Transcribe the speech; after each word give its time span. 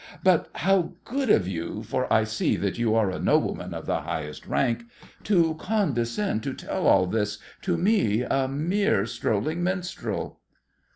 But 0.23 0.49
how 0.55 0.93
good 1.05 1.29
of 1.29 1.47
you 1.47 1.83
(for 1.83 2.11
I 2.11 2.23
see 2.23 2.55
that 2.55 2.79
you 2.79 2.95
are 2.95 3.11
a 3.11 3.19
nobleman 3.19 3.71
of 3.75 3.85
the 3.85 3.99
highest 4.01 4.47
rank) 4.47 4.85
to 5.25 5.53
condescend 5.59 6.41
to 6.41 6.55
tell 6.55 6.87
all 6.87 7.05
this 7.05 7.37
to 7.61 7.77
me, 7.77 8.23
a 8.23 8.47
mere 8.47 9.05
strolling 9.05 9.61
minstrel! 9.63 10.39